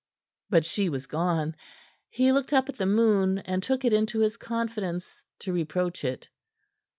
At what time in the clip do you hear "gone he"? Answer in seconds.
1.05-2.31